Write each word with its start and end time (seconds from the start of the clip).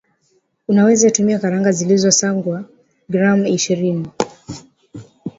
unaweza 0.67 1.11
tumia 1.11 1.39
karanga 1.39 1.71
zilizosangwa 1.71 2.65
gram 3.09 3.45
ishirini 3.47 4.07